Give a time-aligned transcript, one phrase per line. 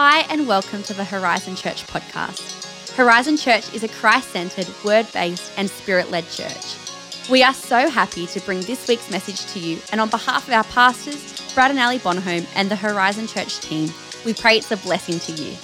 [0.00, 2.94] Hi, and welcome to the Horizon Church podcast.
[2.94, 6.76] Horizon Church is a Christ centered, word based, and spirit led church.
[7.28, 10.54] We are so happy to bring this week's message to you, and on behalf of
[10.54, 13.92] our pastors, Brad and Ali Bonhomme, and the Horizon Church team,
[14.24, 15.56] we pray it's a blessing to you.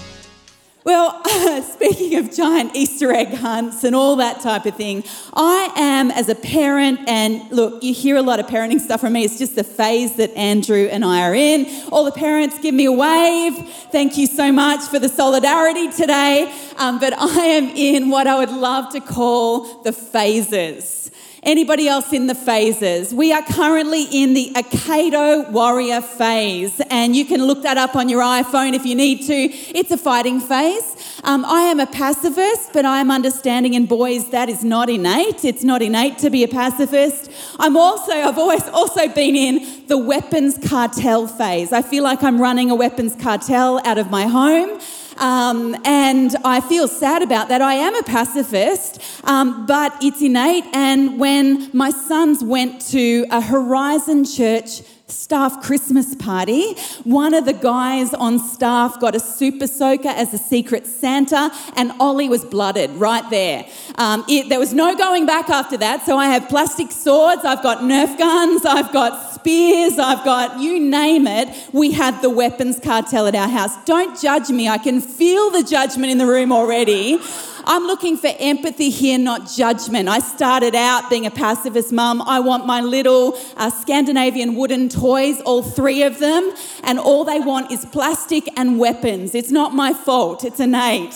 [0.84, 1.24] Well,
[1.62, 5.02] speaking of giant Easter egg hunts and all that type of thing,
[5.32, 9.14] I am as a parent, and look, you hear a lot of parenting stuff from
[9.14, 9.24] me.
[9.24, 11.66] It's just the phase that Andrew and I are in.
[11.90, 13.56] All the parents give me a wave.
[13.92, 16.54] Thank you so much for the solidarity today.
[16.76, 21.04] Um, but I am in what I would love to call the phases.
[21.44, 23.12] Anybody else in the phases?
[23.12, 28.08] We are currently in the Aikido warrior phase, and you can look that up on
[28.08, 29.34] your iPhone if you need to.
[29.34, 30.96] It's a fighting phase.
[31.22, 35.44] Um, I am a pacifist, but I am understanding in boys that is not innate.
[35.44, 37.30] It's not innate to be a pacifist.
[37.58, 41.75] I'm also, I've always also been in the weapons cartel phase.
[41.75, 44.81] I feel like I'm running a weapons cartel out of my home.
[45.19, 47.62] Um, and I feel sad about that.
[47.62, 50.65] I am a pacifist, um, but it's innate.
[50.73, 56.74] And when my sons went to a Horizon Church staff Christmas party.
[57.05, 61.92] One of the guys on staff got a super soaker as a secret Santa, and
[62.00, 63.66] Ollie was blooded right there.
[63.97, 66.06] Um, it, there was no going back after that.
[66.06, 70.80] So I have plastic swords, I've got Nerf guns, I've got spears, I've got you
[70.80, 71.48] name it.
[71.72, 73.77] We had the weapons cartel at our house.
[73.84, 77.19] Don't judge me, I can feel the judgment in the room already.
[77.67, 80.09] I'm looking for empathy here, not judgment.
[80.09, 82.23] I started out being a pacifist mum.
[82.23, 87.41] I want my little uh, Scandinavian wooden toys, all three of them, and all they
[87.41, 89.34] want is plastic and weapons.
[89.34, 91.15] It's not my fault, it's innate.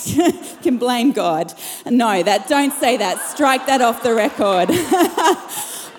[0.63, 1.53] Can blame God.
[1.85, 3.19] No, that don't say that.
[3.29, 4.69] Strike that off the record.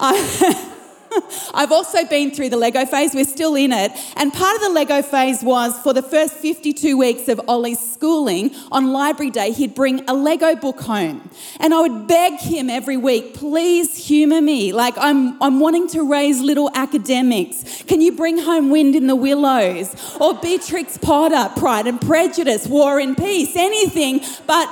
[0.03, 0.77] I,
[1.55, 3.15] I've also been through the Lego phase.
[3.15, 3.93] We're still in it.
[4.17, 8.55] And part of the Lego phase was for the first 52 weeks of Ollie's schooling,
[8.73, 11.29] on library day, he'd bring a Lego book home.
[11.59, 14.73] And I would beg him every week, please humour me.
[14.73, 17.83] Like, I'm, I'm wanting to raise little academics.
[17.83, 19.95] Can you bring home Wind in the Willows?
[20.21, 24.69] Or Beatrix Potter, Pride and Prejudice, War and Peace, anything but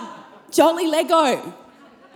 [0.51, 1.55] jolly Lego.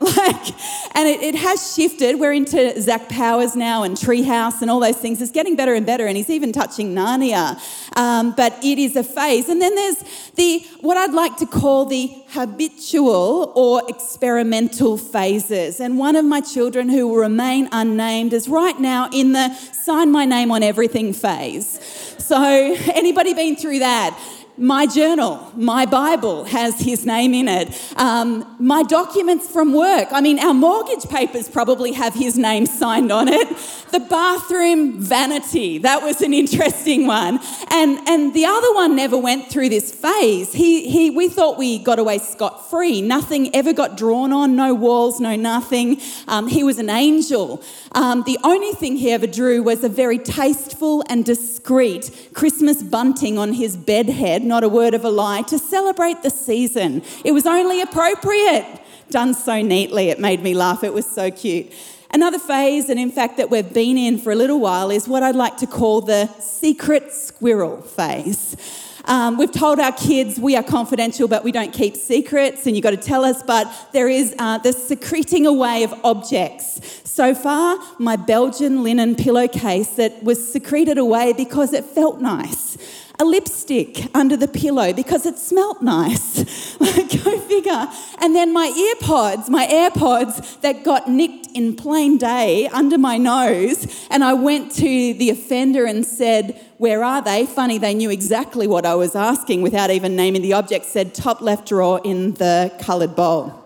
[0.17, 2.19] Like, and it, it, has shifted.
[2.19, 5.23] We're into Zac Powers now and Treehouse and all those things.
[5.23, 7.59] It's getting better and better, and he's even touching Narnia.
[7.97, 9.49] Um, but it is a phase.
[9.49, 15.81] And then there's the what I'd like to call the habitual or experimental phases.
[15.81, 20.11] And one of my children who will remain unnamed is right now in the sign
[20.11, 21.81] my name on everything phase.
[22.19, 22.43] So
[22.95, 24.19] anybody been through that?
[24.59, 27.93] My journal, my Bible has his name in it.
[27.97, 33.11] Um, my documents from work, I mean, our mortgage papers probably have his name signed
[33.11, 33.49] on it.
[33.91, 37.41] The bathroom vanity, that was an interesting one.
[37.71, 40.53] And, and the other one never went through this phase.
[40.53, 43.01] He, he, we thought we got away scot free.
[43.01, 46.01] Nothing ever got drawn on, no walls, no nothing.
[46.29, 47.63] Um, he was an angel.
[47.93, 53.39] Um, the only thing he ever drew was a very tasteful and discreet Christmas bunting
[53.39, 54.09] on his bed
[54.43, 57.03] head, not a word of a lie, to celebrate the season.
[57.25, 58.67] It was only appropriate.
[59.11, 60.83] Done so neatly, it made me laugh.
[60.83, 61.73] It was so cute.
[62.11, 65.23] Another phase, and in fact that we've been in for a little while, is what
[65.23, 68.57] I'd like to call the secret squirrel phase.
[69.05, 72.85] Um, we've told our kids we are confidential, but we don't keep secrets, and you've
[72.85, 73.43] got to tell us.
[73.43, 76.81] But there is uh, the secreting away of objects.
[77.05, 82.79] So far, my Belgian linen pillowcase that was secreted away because it felt nice
[83.19, 86.77] a lipstick under the pillow because it smelt nice.
[86.79, 87.87] Go figure.
[88.21, 94.07] And then my earpods, my AirPods that got nicked in plain day under my nose.
[94.11, 97.47] And I went to the offender and said, Where are they?
[97.47, 101.41] Funny, they knew exactly what I was asking without even naming the object, said top
[101.41, 103.63] left drawer in the coloured bowl.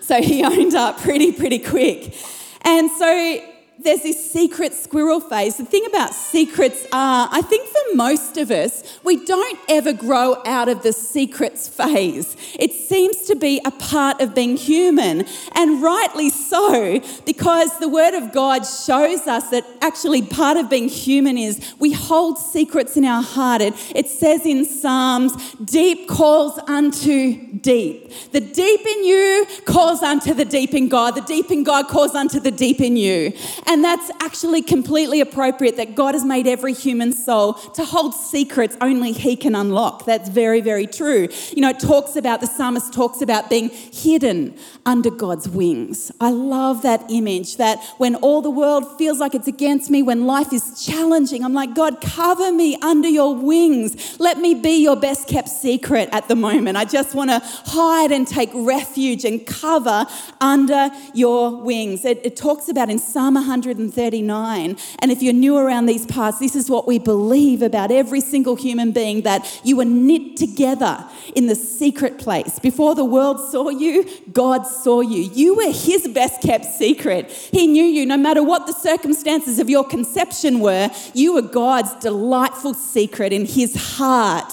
[0.00, 2.16] So he owned up pretty, pretty quick.
[2.62, 3.40] And so
[3.82, 5.56] there's this secret squirrel phase.
[5.56, 10.42] The thing about secrets are, I think for most of us, we don't ever grow
[10.44, 12.36] out of the secrets phase.
[12.58, 15.24] It seems to be a part of being human,
[15.54, 20.88] and rightly so, because the Word of God shows us that actually part of being
[20.88, 23.62] human is we hold secrets in our heart.
[23.62, 28.12] It, it says in Psalms, deep calls unto deep.
[28.32, 31.14] The deep in you calls unto the deep in God.
[31.14, 33.32] The deep in God calls unto the deep in you.
[33.70, 38.76] And that's actually completely appropriate that God has made every human soul to hold secrets
[38.80, 40.06] only He can unlock.
[40.06, 41.28] That's very, very true.
[41.52, 46.10] You know, it talks about, the psalmist talks about being hidden under God's wings.
[46.20, 50.26] I love that image that when all the world feels like it's against me, when
[50.26, 54.18] life is challenging, I'm like, God, cover me under your wings.
[54.18, 56.76] Let me be your best kept secret at the moment.
[56.76, 60.08] I just want to hide and take refuge and cover
[60.40, 62.04] under your wings.
[62.04, 63.36] It, it talks about in Psalm
[63.66, 68.20] 139, and if you're new around these parts, this is what we believe about every
[68.20, 71.04] single human being that you were knit together
[71.34, 72.58] in the secret place.
[72.58, 75.30] Before the world saw you, God saw you.
[75.32, 77.30] You were His best kept secret.
[77.30, 81.94] He knew you no matter what the circumstances of your conception were, you were God's
[81.96, 84.52] delightful secret in His heart.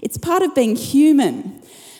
[0.00, 1.57] It's part of being human.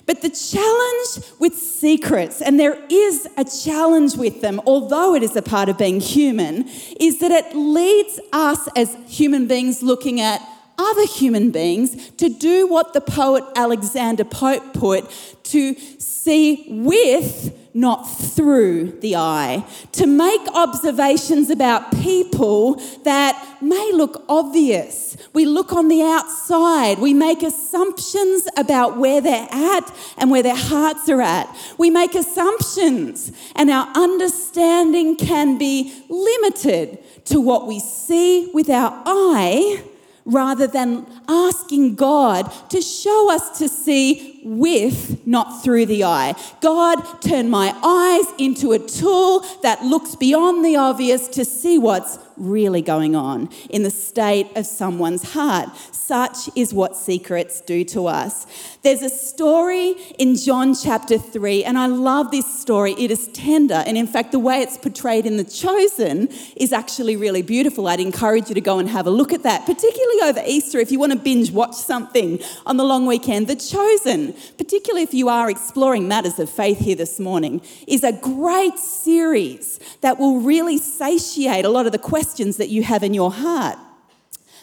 [0.08, 5.36] But the challenge with secrets, and there is a challenge with them, although it is
[5.36, 6.66] a part of being human,
[6.98, 10.40] is that it leads us as human beings looking at
[10.78, 15.10] other human beings to do what the poet Alexander Pope put
[15.42, 24.24] to see with, not through the eye, to make observations about people that may look
[24.28, 25.16] obvious.
[25.32, 30.56] We look on the outside, we make assumptions about where they're at and where their
[30.56, 31.46] hearts are at.
[31.78, 38.90] We make assumptions, and our understanding can be limited to what we see with our
[39.06, 39.84] eye
[40.24, 46.34] rather than asking God to show us to see with, not through the eye.
[46.60, 52.18] God, turn my eyes into a tool that looks beyond the obvious to see what's
[52.38, 55.68] really going on in the state of someone's heart.
[55.92, 58.46] Such is what secrets do to us.
[58.82, 62.92] There's a story in John chapter 3, and I love this story.
[62.92, 67.16] It is tender, and in fact, the way it's portrayed in The Chosen is actually
[67.16, 67.88] really beautiful.
[67.88, 70.90] I'd encourage you to go and have a look at that, particularly over Easter if
[70.92, 73.48] you want to binge watch something on the long weekend.
[73.48, 78.12] The Chosen, particularly if you are exploring matters of faith here this morning, is a
[78.12, 83.14] great series that will really satiate a lot of the questions that you have in
[83.14, 83.78] your heart.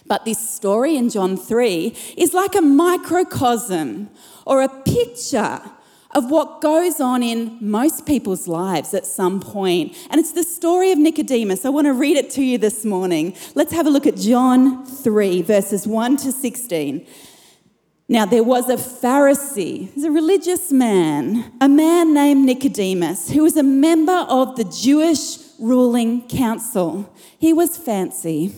[0.07, 4.09] But this story in John 3 is like a microcosm
[4.45, 5.61] or a picture
[6.15, 9.95] of what goes on in most people's lives at some point.
[10.09, 11.65] And it's the story of Nicodemus.
[11.65, 13.35] I want to read it to you this morning.
[13.53, 17.05] Let's have a look at John 3, verses 1 to 16.
[18.07, 23.57] Now, there was a Pharisee, he's a religious man, a man named Nicodemus, who was
[23.57, 27.11] a member of the Jewish ruling council.
[27.39, 28.53] He was fancy.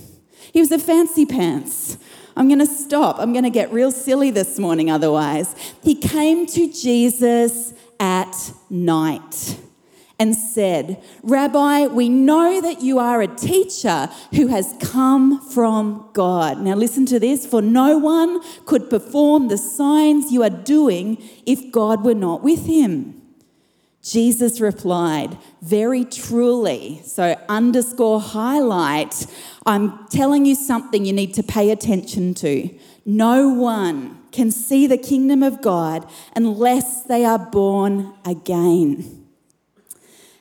[0.51, 1.97] He was a fancy pants.
[2.35, 3.19] I'm going to stop.
[3.19, 5.55] I'm going to get real silly this morning otherwise.
[5.81, 9.57] He came to Jesus at night
[10.19, 16.59] and said, Rabbi, we know that you are a teacher who has come from God.
[16.59, 21.71] Now, listen to this for no one could perform the signs you are doing if
[21.71, 23.21] God were not with him.
[24.01, 27.01] Jesus replied, Very truly.
[27.03, 29.27] So, underscore highlight,
[29.65, 32.69] I'm telling you something you need to pay attention to.
[33.05, 39.26] No one can see the kingdom of God unless they are born again.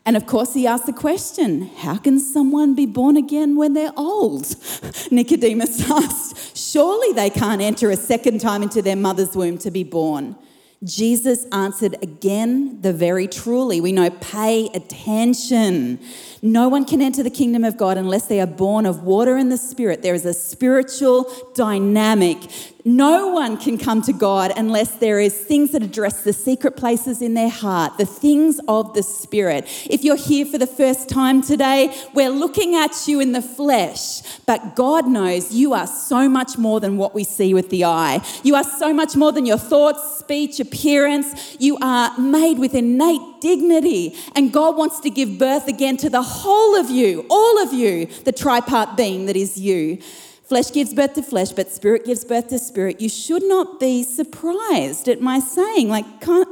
[0.06, 3.92] And of course, he asked the question how can someone be born again when they're
[3.96, 4.54] old?
[5.10, 9.82] Nicodemus asked, Surely they can't enter a second time into their mother's womb to be
[9.82, 10.36] born.
[10.84, 13.80] Jesus answered again the very truly.
[13.80, 15.98] We know, pay attention.
[16.42, 19.50] No one can enter the kingdom of God unless they are born of water and
[19.50, 20.02] the Spirit.
[20.02, 22.38] There is a spiritual dynamic.
[22.88, 27.20] No one can come to God unless there is things that address the secret places
[27.20, 29.64] in their heart, the things of the Spirit.
[29.90, 34.22] If you're here for the first time today, we're looking at you in the flesh,
[34.46, 38.24] but God knows you are so much more than what we see with the eye.
[38.44, 41.56] You are so much more than your thoughts, speech, appearance.
[41.58, 46.22] You are made with innate dignity, and God wants to give birth again to the
[46.22, 49.98] whole of you, all of you, the tripart being that is you.
[50.46, 53.00] Flesh gives birth to flesh, but spirit gives birth to spirit.
[53.00, 56.04] You should not be surprised at my saying, like,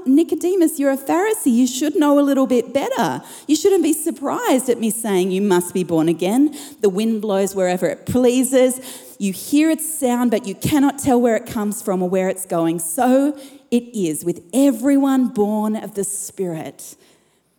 [0.05, 1.53] Nicodemus, you're a Pharisee.
[1.53, 3.23] You should know a little bit better.
[3.47, 6.57] You shouldn't be surprised at me saying you must be born again.
[6.81, 8.81] The wind blows wherever it pleases.
[9.21, 12.47] You hear its sound, but you cannot tell where it comes from or where it's
[12.47, 12.81] going.
[12.81, 13.39] So
[13.71, 16.97] it is with everyone born of the Spirit.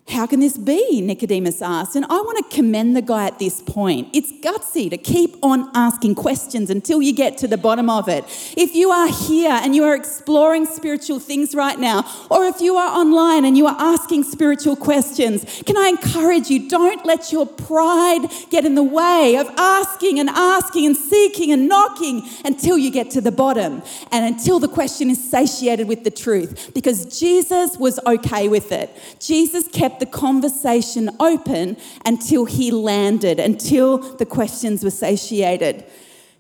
[0.08, 1.02] How can this be?
[1.02, 1.96] Nicodemus asked.
[1.96, 4.08] And I want to commend the guy at this point.
[4.14, 8.24] It's gutsy to keep on asking questions until you get to the bottom of it.
[8.56, 12.76] If you are here and you are exploring spiritual things right now, or if you
[12.78, 16.70] are online and you are asking spiritual questions, can I encourage you?
[16.70, 21.68] Don't let your pride get in the way of asking and asking and seeking and
[21.68, 23.82] knocking until you get to the bottom
[24.12, 26.72] and until the question is satiated with the truth.
[26.76, 28.96] Because Jesus was okay with it.
[29.20, 35.86] Jesus kept kept the conversation open until he landed, until the questions were satiated.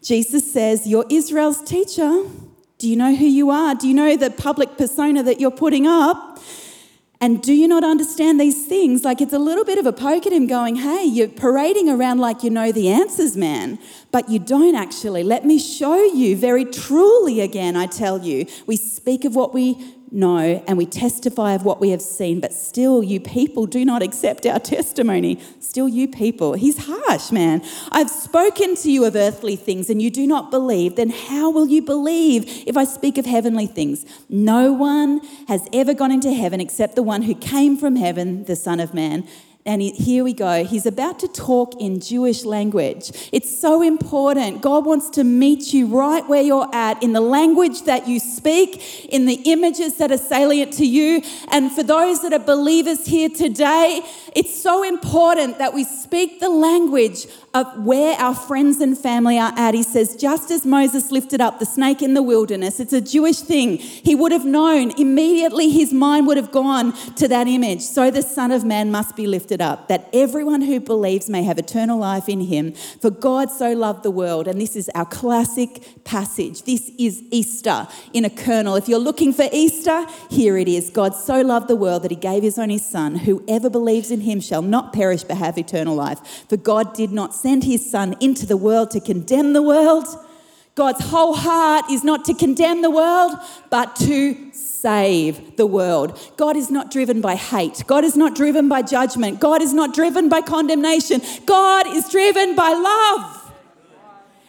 [0.01, 2.25] Jesus says, You're Israel's teacher.
[2.77, 3.73] Do you know who you are?
[3.73, 6.39] Do you know the public persona that you're putting up?
[7.21, 9.05] And do you not understand these things?
[9.05, 12.19] Like it's a little bit of a poke at him going, Hey, you're parading around
[12.19, 13.79] like you know the answers, man,
[14.11, 15.23] but you don't actually.
[15.23, 18.47] Let me show you very truly again, I tell you.
[18.67, 22.53] We speak of what we know and we testify of what we have seen, but
[22.53, 25.39] still you people do not accept our testimony.
[25.59, 26.53] Still you people.
[26.53, 27.61] He's harsh, man.
[27.91, 30.95] I've spoken to you of earthly things and you do not believe.
[30.95, 34.05] Then how will you believe if I speak of heavenly things?
[34.29, 38.55] No one has ever gone into heaven except the one who came from heaven, the
[38.55, 39.27] Son of Man.
[39.67, 40.63] And he, here we go.
[40.63, 43.11] He's about to talk in Jewish language.
[43.31, 44.61] It's so important.
[44.61, 49.05] God wants to meet you right where you're at in the language that you speak,
[49.05, 51.23] in the images that are salient to you.
[51.47, 54.03] And for those that are believers here today,
[54.35, 59.53] it's so important that we speak the language of where our friends and family are
[59.57, 59.73] at.
[59.73, 63.39] He says, just as Moses lifted up the snake in the wilderness, it's a Jewish
[63.39, 63.77] thing.
[63.77, 67.81] He would have known immediately, his mind would have gone to that image.
[67.81, 71.57] So the Son of Man must be lifted up, that everyone who believes may have
[71.57, 72.73] eternal life in him.
[72.73, 74.47] For God so loved the world.
[74.47, 76.63] And this is our classic passage.
[76.63, 78.75] This is Easter in a kernel.
[78.75, 80.89] If you're looking for Easter, here it is.
[80.89, 83.15] God so loved the world that he gave his only Son.
[83.15, 86.45] Whoever believes in him shall not perish but have eternal life.
[86.49, 90.05] For God did not send his son into the world to condemn the world.
[90.75, 93.31] God's whole heart is not to condemn the world,
[93.69, 94.51] but to
[94.85, 96.15] save the world.
[96.37, 97.83] God is not driven by hate.
[97.87, 99.39] God is not driven by judgment.
[99.39, 101.21] God is not driven by condemnation.
[101.47, 103.51] God is driven by love.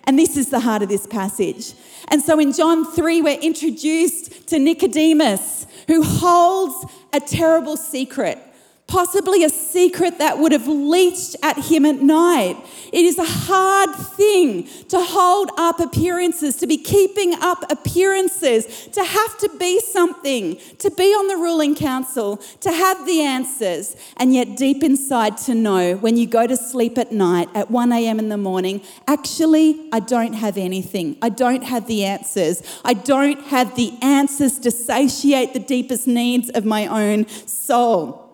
[0.04, 1.72] And this is the heart of this passage.
[2.08, 8.38] And so in John 3, we're introduced to Nicodemus, who holds a terrible secret
[8.86, 12.56] possibly a secret that would have leached at him at night.
[12.92, 19.02] It is a hard thing to hold up appearances, to be keeping up appearances, to
[19.02, 24.32] have to be something, to be on the ruling council, to have the answers, and
[24.32, 28.20] yet deep inside to know when you go to sleep at night at 1 a.m.
[28.20, 31.16] in the morning, actually, I don't have anything.
[31.20, 32.62] I don't have the answers.
[32.84, 38.25] I don't have the answers to satiate the deepest needs of my own soul.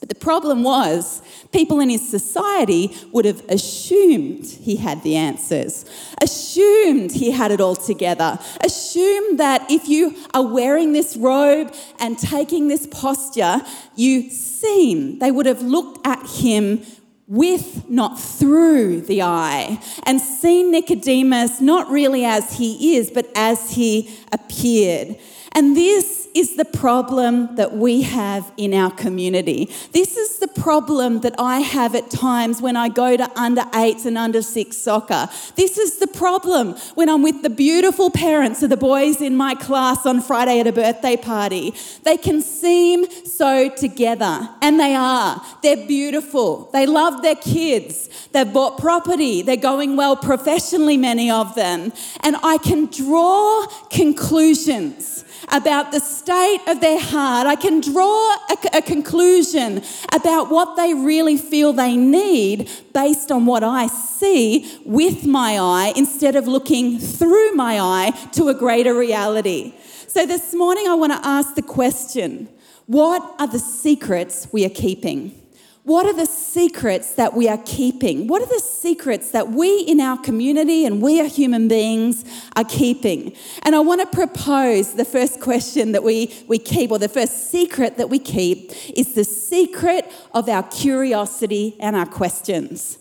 [0.00, 1.22] But the problem was,
[1.52, 5.84] people in his society would have assumed he had the answers,
[6.20, 12.18] assumed he had it all together, assumed that if you are wearing this robe and
[12.18, 13.62] taking this posture,
[13.94, 16.84] you seem, they would have looked at him
[17.26, 23.70] with, not through the eye, and seen Nicodemus not really as he is, but as
[23.70, 25.16] he appeared.
[25.52, 29.70] And this is the problem that we have in our community.
[29.92, 34.04] This is the problem that I have at times when I go to under eights
[34.04, 35.28] and under six soccer.
[35.54, 39.54] This is the problem when I'm with the beautiful parents of the boys in my
[39.54, 41.72] class on Friday at a birthday party.
[42.02, 45.42] They can seem so together, and they are.
[45.62, 46.68] They're beautiful.
[46.70, 48.28] They love their kids.
[48.32, 49.40] They've bought property.
[49.40, 51.94] They're going well professionally, many of them.
[52.20, 57.46] And I can draw conclusions about the state of their heart.
[57.46, 63.46] I can draw a, a, conclusion about what they really feel they need based on
[63.46, 68.94] what I see with my eye instead of looking through my eye to a greater
[68.94, 69.74] reality.
[70.08, 72.48] So this morning, I want to ask the question
[72.86, 75.45] what are the secrets we are keeping?
[75.86, 78.26] What are the secrets that we are keeping?
[78.26, 82.24] What are the secrets that we in our community and we are human beings
[82.56, 83.36] are keeping?
[83.62, 87.52] And I want to propose the first question that we, we keep, or the first
[87.52, 92.98] secret that we keep, is the secret of our curiosity and our questions.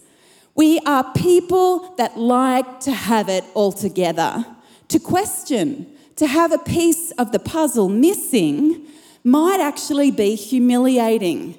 [0.53, 4.45] We are people that like to have it all together,
[4.89, 5.87] to question,
[6.17, 8.85] to have a piece of the puzzle missing
[9.23, 11.57] might actually be humiliating.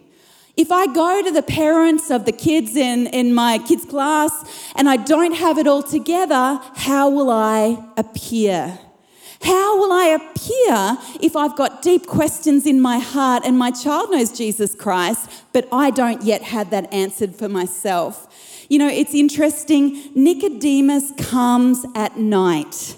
[0.56, 4.88] If I go to the parents of the kids in, in my kids' class and
[4.88, 8.78] I don't have it all together, how will I appear?
[9.42, 14.10] How will I appear if I've got deep questions in my heart and my child
[14.10, 18.26] knows Jesus Christ, but I don't yet have that answered for myself?
[18.70, 20.10] You know, it's interesting.
[20.14, 22.96] Nicodemus comes at night.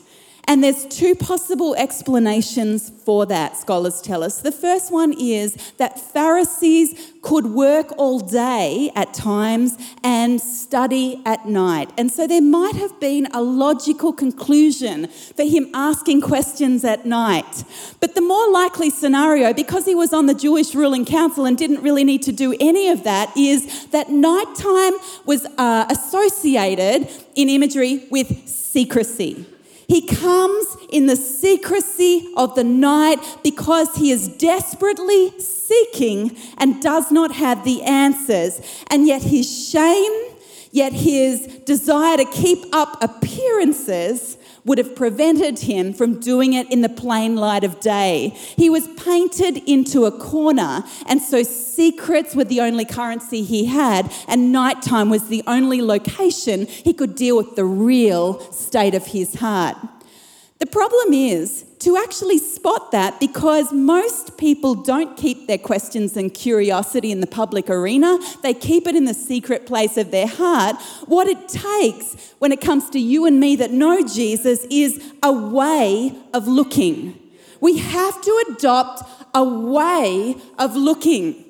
[0.48, 4.40] And there's two possible explanations for that, scholars tell us.
[4.40, 11.46] The first one is that Pharisees could work all day at times and study at
[11.46, 11.92] night.
[11.98, 17.64] And so there might have been a logical conclusion for him asking questions at night.
[18.00, 21.82] But the more likely scenario, because he was on the Jewish ruling council and didn't
[21.82, 24.94] really need to do any of that, is that nighttime
[25.26, 29.44] was uh, associated in imagery with secrecy.
[29.88, 37.10] He comes in the secrecy of the night because he is desperately seeking and does
[37.10, 38.60] not have the answers.
[38.88, 40.12] And yet his shame,
[40.72, 44.37] yet his desire to keep up appearances
[44.68, 48.28] would have prevented him from doing it in the plain light of day.
[48.56, 54.12] He was painted into a corner, and so secrets were the only currency he had,
[54.28, 59.34] and nighttime was the only location he could deal with the real state of his
[59.36, 59.76] heart.
[60.58, 66.34] The problem is to actually spot that because most people don't keep their questions and
[66.34, 70.74] curiosity in the public arena, they keep it in the secret place of their heart.
[71.06, 75.32] What it takes when it comes to you and me that know Jesus is a
[75.32, 77.16] way of looking.
[77.60, 81.44] We have to adopt a way of looking.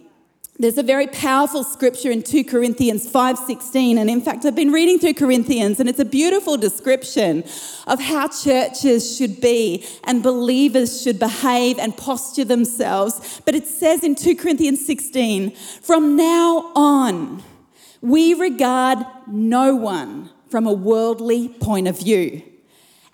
[0.60, 4.98] There's a very powerful scripture in 2 Corinthians 5:16 and in fact I've been reading
[4.98, 7.44] through Corinthians and it's a beautiful description
[7.86, 14.02] of how churches should be and believers should behave and posture themselves but it says
[14.02, 17.44] in 2 Corinthians 16 from now on
[18.00, 18.98] we regard
[19.28, 22.42] no one from a worldly point of view.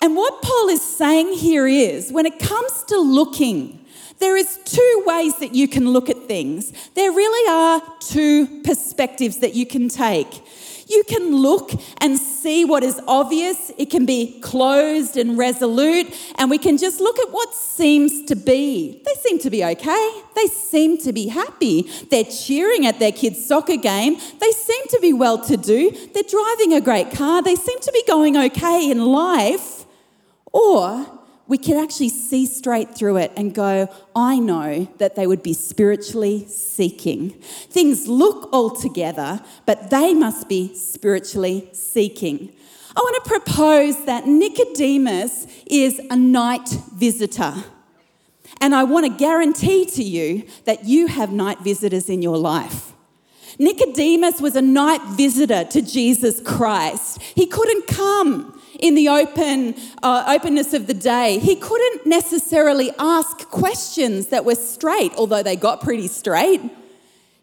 [0.00, 3.83] And what Paul is saying here is when it comes to looking
[4.18, 6.73] there is two ways that you can look at things.
[6.94, 10.42] There really are two perspectives that you can take.
[10.87, 13.73] You can look and see what is obvious.
[13.78, 18.37] It can be closed and resolute, and we can just look at what seems to
[18.37, 19.02] be.
[19.04, 20.23] They seem to be okay.
[20.37, 21.83] They seem to be happy.
[22.11, 24.18] They're cheering at their kids' soccer game.
[24.40, 25.90] They seem to be well to do.
[26.12, 27.42] They're driving a great car.
[27.42, 29.85] They seem to be going okay in life.
[30.52, 31.06] Or
[31.46, 35.52] we can actually see straight through it and go, I know that they would be
[35.52, 37.30] spiritually seeking.
[37.30, 42.50] Things look all together, but they must be spiritually seeking.
[42.96, 47.54] I want to propose that Nicodemus is a night visitor.
[48.60, 52.92] And I want to guarantee to you that you have night visitors in your life.
[53.59, 57.20] Nicodemus was a night visitor to Jesus Christ.
[57.20, 61.38] He couldn't come in the open uh, openness of the day.
[61.38, 66.60] He couldn't necessarily ask questions that were straight, although they got pretty straight.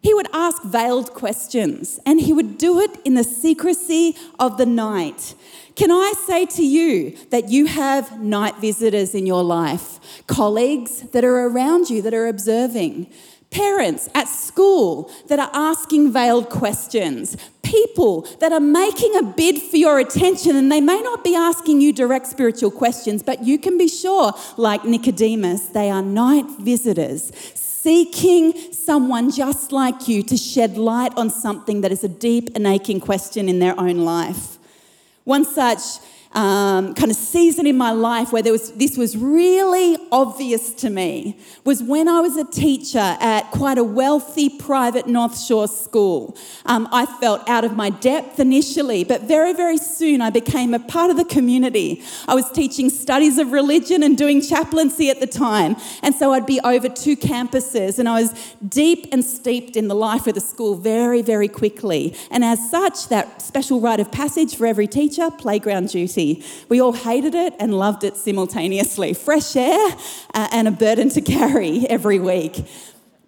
[0.02, 4.66] He would ask veiled questions, and he would do it in the secrecy of the
[4.66, 5.36] night.
[5.76, 11.24] Can I say to you that you have night visitors in your life, colleagues that
[11.24, 13.12] are around you that are observing?
[13.52, 19.76] Parents at school that are asking veiled questions, people that are making a bid for
[19.76, 23.78] your attention, and they may not be asking you direct spiritual questions, but you can
[23.78, 27.30] be sure, like Nicodemus, they are night visitors
[27.82, 32.64] seeking someone just like you to shed light on something that is a deep and
[32.66, 34.56] aching question in their own life.
[35.24, 35.80] One such
[36.34, 40.90] um, kind of season in my life where there was, this was really obvious to
[40.90, 46.36] me was when I was a teacher at quite a wealthy private North Shore school.
[46.64, 50.78] Um, I felt out of my depth initially, but very, very soon I became a
[50.78, 52.02] part of the community.
[52.26, 55.76] I was teaching studies of religion and doing chaplaincy at the time.
[56.02, 59.94] And so I'd be over two campuses and I was deep and steeped in the
[59.94, 62.16] life of the school very, very quickly.
[62.30, 66.21] And as such, that special rite of passage for every teacher, playground duty.
[66.68, 69.14] We all hated it and loved it simultaneously.
[69.14, 69.88] Fresh air
[70.34, 72.64] uh, and a burden to carry every week.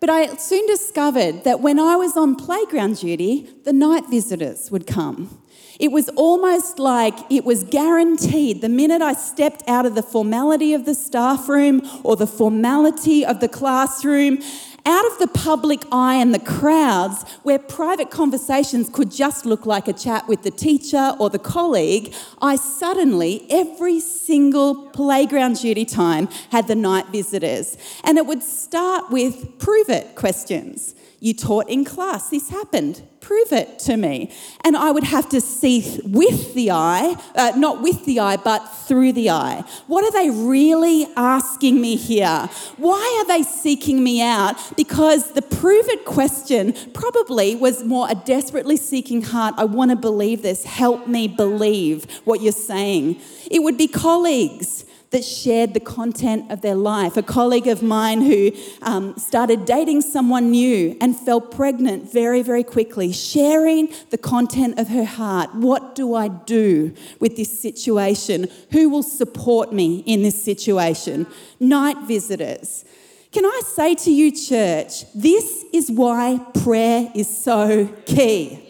[0.00, 4.86] But I soon discovered that when I was on playground duty, the night visitors would
[4.86, 5.40] come.
[5.80, 10.72] It was almost like it was guaranteed the minute I stepped out of the formality
[10.74, 14.38] of the staff room or the formality of the classroom
[14.86, 19.88] out of the public eye and the crowds where private conversations could just look like
[19.88, 26.28] a chat with the teacher or the colleague, I suddenly, every single playground duty time,
[26.50, 27.78] had the night visitors.
[28.04, 30.94] And it would start with prove it questions.
[31.24, 32.28] You taught in class.
[32.28, 33.02] This happened.
[33.22, 34.30] Prove it to me.
[34.62, 38.58] And I would have to see with the eye, uh, not with the eye, but
[38.86, 39.64] through the eye.
[39.86, 42.50] What are they really asking me here?
[42.76, 44.56] Why are they seeking me out?
[44.76, 49.54] Because the prove it question probably was more a desperately seeking heart.
[49.56, 50.64] I want to believe this.
[50.64, 53.18] Help me believe what you're saying.
[53.50, 54.73] It would be colleagues
[55.14, 57.16] that shared the content of their life.
[57.16, 58.50] A colleague of mine who
[58.82, 64.88] um, started dating someone new and fell pregnant very, very quickly, sharing the content of
[64.88, 65.54] her heart.
[65.54, 68.48] What do I do with this situation?
[68.72, 71.28] Who will support me in this situation?
[71.60, 72.84] Night visitors.
[73.30, 78.63] Can I say to you, church, this is why prayer is so key.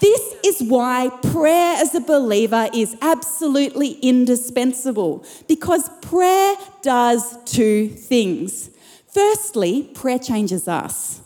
[0.00, 8.70] This is why prayer as a believer is absolutely indispensable because prayer does two things.
[9.12, 11.20] Firstly, prayer changes us.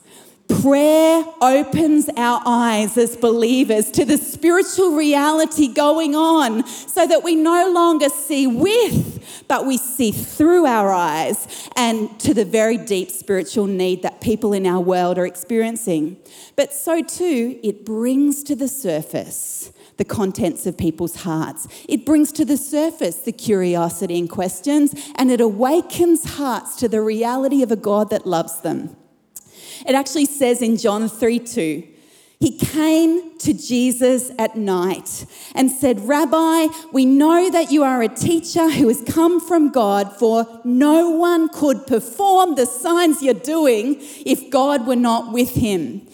[0.48, 7.34] Prayer opens our eyes as believers to the spiritual reality going on so that we
[7.34, 13.10] no longer see with, but we see through our eyes and to the very deep
[13.10, 16.18] spiritual need that people in our world are experiencing.
[16.56, 21.68] But so too, it brings to the surface the contents of people's hearts.
[21.88, 27.00] It brings to the surface the curiosity and questions, and it awakens hearts to the
[27.00, 28.96] reality of a God that loves them.
[29.86, 31.88] It actually says in John 3 2,
[32.40, 38.08] he came to Jesus at night and said, Rabbi, we know that you are a
[38.08, 43.96] teacher who has come from God, for no one could perform the signs you're doing
[44.26, 46.06] if God were not with him.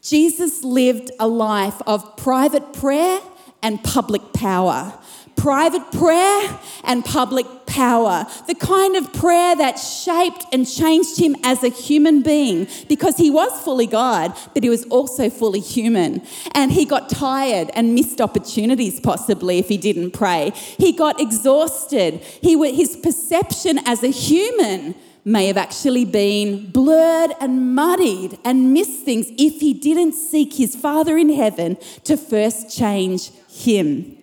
[0.00, 3.20] Jesus lived a life of private prayer
[3.62, 4.98] and public power.
[5.36, 8.26] Private prayer and public power.
[8.46, 13.30] The kind of prayer that shaped and changed him as a human being because he
[13.30, 16.22] was fully God, but he was also fully human.
[16.52, 20.52] And he got tired and missed opportunities, possibly, if he didn't pray.
[20.54, 22.20] He got exhausted.
[22.20, 24.94] He, his perception as a human
[25.24, 30.76] may have actually been blurred and muddied and missed things if he didn't seek his
[30.76, 34.18] Father in heaven to first change him.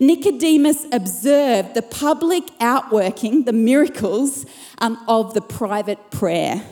[0.00, 4.46] Nicodemus observed the public outworking, the miracles
[4.78, 6.62] um, of the private prayer.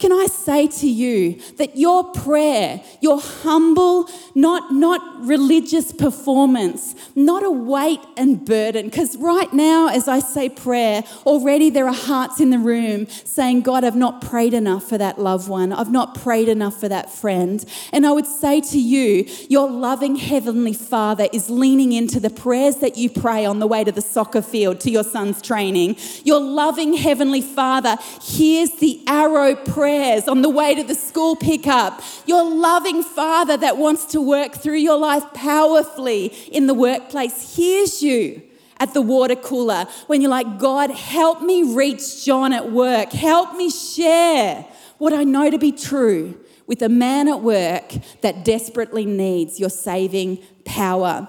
[0.00, 7.42] Can I say to you that your prayer, your humble, not, not religious performance, not
[7.44, 12.40] a weight and burden, because right now, as I say prayer, already there are hearts
[12.40, 15.70] in the room saying, God, I've not prayed enough for that loved one.
[15.70, 17.62] I've not prayed enough for that friend.
[17.92, 22.76] And I would say to you, your loving Heavenly Father is leaning into the prayers
[22.76, 25.96] that you pray on the way to the soccer field to your son's training.
[26.24, 31.34] Your loving Heavenly Father hears the arrow prayer prayers on the way to the school
[31.34, 32.00] pickup.
[32.26, 38.02] Your loving Father that wants to work through your life powerfully in the workplace hears
[38.02, 38.42] you
[38.78, 43.12] at the water cooler when you're like, God, help me reach John at work.
[43.12, 44.64] Help me share
[44.98, 49.70] what I know to be true with a man at work that desperately needs your
[49.70, 51.28] saving power.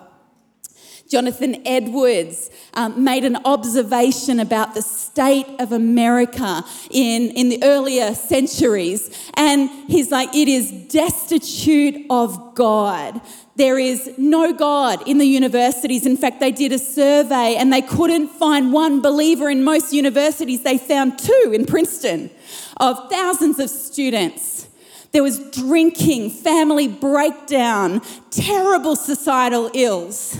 [1.11, 8.15] Jonathan Edwards um, made an observation about the state of America in, in the earlier
[8.15, 9.09] centuries.
[9.33, 13.19] And he's like, it is destitute of God.
[13.57, 16.05] There is no God in the universities.
[16.05, 20.63] In fact, they did a survey and they couldn't find one believer in most universities.
[20.63, 22.29] They found two in Princeton
[22.77, 24.69] of thousands of students.
[25.11, 30.39] There was drinking, family breakdown, terrible societal ills.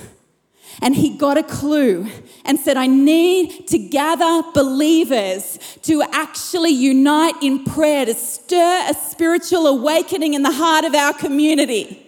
[0.82, 2.08] And he got a clue
[2.44, 8.94] and said, I need to gather believers to actually unite in prayer to stir a
[8.96, 12.08] spiritual awakening in the heart of our community.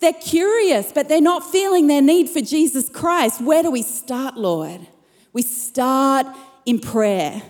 [0.00, 3.42] They're curious, but they're not feeling their need for Jesus Christ.
[3.42, 4.80] Where do we start, Lord?
[5.34, 6.26] We start
[6.64, 7.42] in prayer.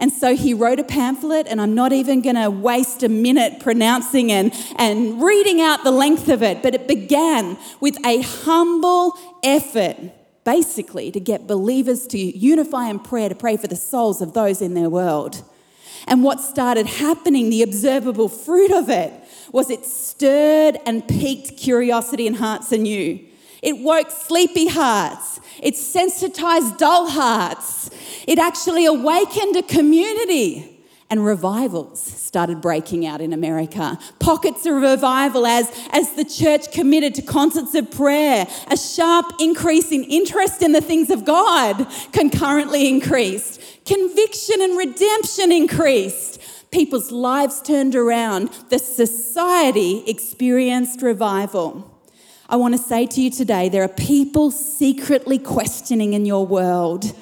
[0.00, 3.60] And so he wrote a pamphlet, and I'm not even going to waste a minute
[3.60, 9.12] pronouncing and, and reading out the length of it, but it began with a humble
[9.42, 9.96] effort,
[10.44, 14.62] basically, to get believers to unify in prayer, to pray for the souls of those
[14.62, 15.42] in their world.
[16.06, 19.12] And what started happening, the observable fruit of it,
[19.52, 23.20] was it stirred and piqued curiosity in hearts anew.
[23.62, 25.40] It woke sleepy hearts.
[25.62, 27.90] It sensitized dull hearts.
[28.26, 30.79] It actually awakened a community.
[31.10, 33.98] And revivals started breaking out in America.
[34.20, 38.46] Pockets of revival as, as the church committed to concerts of prayer.
[38.68, 43.60] A sharp increase in interest in the things of God concurrently increased.
[43.84, 48.48] Conviction and redemption increased People's lives turned around.
[48.68, 52.00] The society experienced revival.
[52.48, 57.12] I want to say to you today there are people secretly questioning in your world.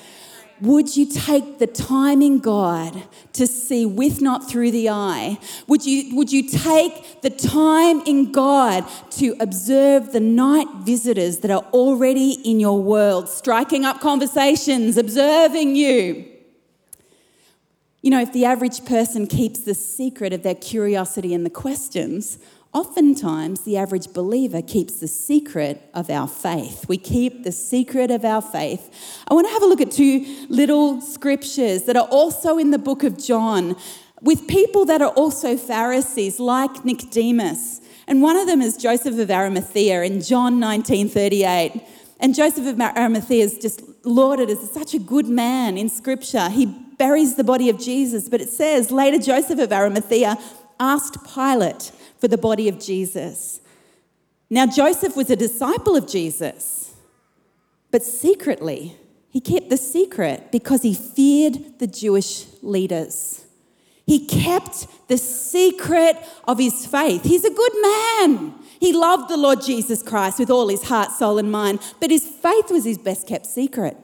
[0.61, 3.03] Would you take the time in God
[3.35, 5.38] to see with not through the eye?
[5.68, 11.51] Would you, would you take the time in God to observe the night visitors that
[11.51, 16.25] are already in your world, striking up conversations, observing you?
[18.03, 22.38] You know, if the average person keeps the secret of their curiosity and the questions,
[22.74, 26.87] Oftentimes, the average believer keeps the secret of our faith.
[26.87, 28.90] We keep the secret of our faith.
[29.26, 32.78] I want to have a look at two little scriptures that are also in the
[32.78, 33.74] book of John
[34.20, 37.81] with people that are also Pharisees, like Nicodemus.
[38.07, 41.81] And one of them is Joseph of Arimathea in John 19:38.
[42.20, 46.50] And Joseph of Arimathea is just lauded as such a good man in scripture.
[46.50, 50.37] He buries the body of Jesus, but it says later Joseph of Arimathea
[50.81, 53.61] asked Pilate for the body of Jesus.
[54.50, 56.94] Now, Joseph was a disciple of Jesus,
[57.90, 58.96] but secretly,
[59.31, 63.44] he kept the secret because he feared the Jewish leaders.
[64.07, 67.24] He kept the secret of his faith.
[67.24, 68.54] He's a good man.
[68.81, 72.26] He loved the Lord Jesus Christ with all his heart, soul, and mind, but his
[72.26, 73.98] faith was his best kept secret.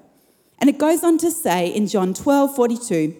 [0.58, 3.16] And it goes on to say in John 12 42,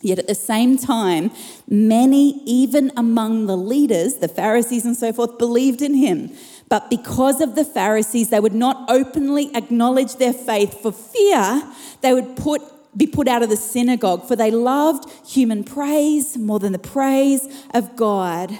[0.00, 1.32] Yet at the same time,
[1.68, 6.30] many, even among the leaders, the Pharisees and so forth, believed in him.
[6.68, 11.62] But because of the Pharisees, they would not openly acknowledge their faith for fear
[12.00, 12.62] they would put,
[12.96, 17.66] be put out of the synagogue, for they loved human praise more than the praise
[17.74, 18.56] of God.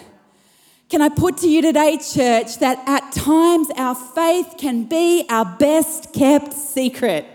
[0.88, 5.44] Can I put to you today, church, that at times our faith can be our
[5.44, 7.27] best kept secret?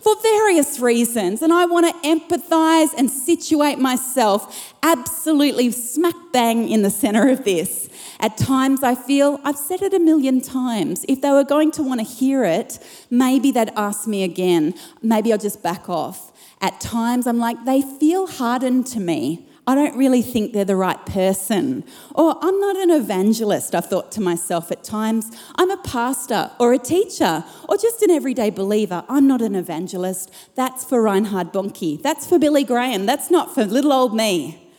[0.00, 1.42] For various reasons.
[1.42, 7.44] And I want to empathize and situate myself absolutely smack bang in the center of
[7.44, 7.88] this.
[8.20, 11.04] At times, I feel I've said it a million times.
[11.08, 12.78] If they were going to want to hear it,
[13.10, 14.74] maybe they'd ask me again.
[15.02, 16.32] Maybe I'll just back off.
[16.60, 19.46] At times, I'm like, they feel hardened to me.
[19.66, 21.84] I don't really think they're the right person.
[22.14, 25.30] Or I'm not an evangelist, I've thought to myself at times.
[25.56, 29.04] I'm a pastor or a teacher or just an everyday believer.
[29.08, 30.30] I'm not an evangelist.
[30.54, 32.02] That's for Reinhard Bonnke.
[32.02, 33.06] That's for Billy Graham.
[33.06, 34.70] That's not for little old me.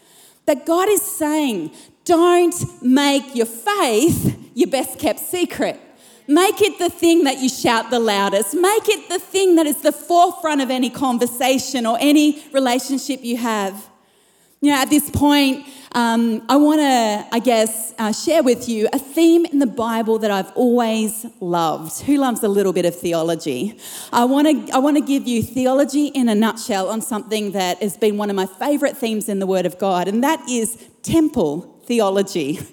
[0.46, 1.72] But God is saying,
[2.04, 5.80] don't make your faith your best kept secret.
[6.28, 8.54] Make it the thing that you shout the loudest.
[8.54, 13.38] Make it the thing that is the forefront of any conversation or any relationship you
[13.38, 13.90] have.
[14.66, 18.90] You know, at this point, um, I want to, I guess, uh, share with you
[18.92, 22.02] a theme in the Bible that I've always loved.
[22.02, 23.78] Who loves a little bit of theology?
[24.12, 27.80] I want to, I want to give you theology in a nutshell on something that
[27.84, 30.84] has been one of my favourite themes in the Word of God, and that is
[31.04, 32.58] temple theology.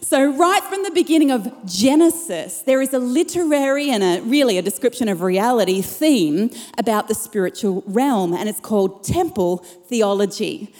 [0.00, 4.62] So, right from the beginning of Genesis, there is a literary and a really a
[4.62, 10.72] description of reality theme about the spiritual realm, and it's called temple theology.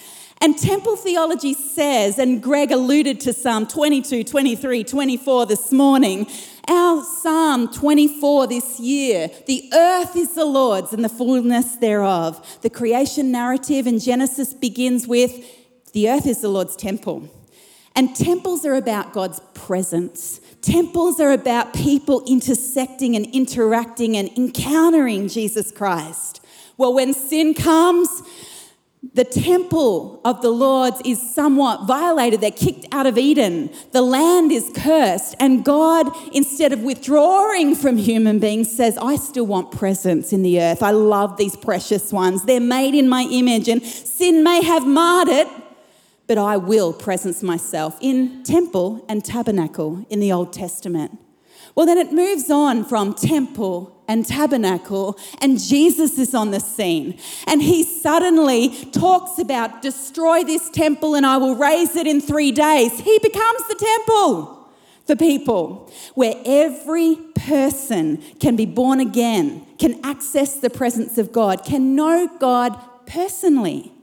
[0.44, 6.26] And temple theology says, and Greg alluded to Psalm 22, 23, 24 this morning,
[6.68, 12.58] our Psalm 24 this year, the earth is the Lord's and the fullness thereof.
[12.60, 15.32] The creation narrative in Genesis begins with,
[15.94, 17.26] the earth is the Lord's temple.
[17.96, 20.42] And temples are about God's presence.
[20.60, 26.44] Temples are about people intersecting and interacting and encountering Jesus Christ.
[26.76, 28.08] Well, when sin comes,
[29.12, 32.40] the temple of the Lord's is somewhat violated.
[32.40, 33.70] They're kicked out of Eden.
[33.92, 35.34] The land is cursed.
[35.38, 40.60] And God, instead of withdrawing from human beings, says, I still want presence in the
[40.60, 40.82] earth.
[40.82, 42.44] I love these precious ones.
[42.44, 45.48] They're made in my image, and sin may have marred it,
[46.26, 51.18] but I will presence myself in temple and tabernacle in the Old Testament.
[51.74, 57.18] Well, then it moves on from temple and tabernacle, and Jesus is on the scene.
[57.46, 62.52] And he suddenly talks about destroy this temple and I will raise it in three
[62.52, 63.00] days.
[63.00, 64.68] He becomes the temple
[65.06, 71.64] for people where every person can be born again, can access the presence of God,
[71.64, 73.93] can know God personally.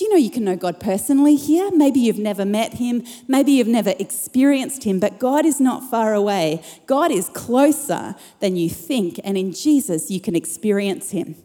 [0.00, 1.70] Do you know you can know God personally here?
[1.72, 6.14] Maybe you've never met him, maybe you've never experienced him, but God is not far
[6.14, 6.62] away.
[6.86, 11.36] God is closer than you think, and in Jesus you can experience him.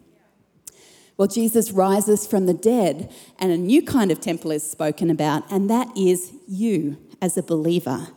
[1.18, 5.42] Well, Jesus rises from the dead, and a new kind of temple is spoken about,
[5.52, 8.08] and that is you as a believer.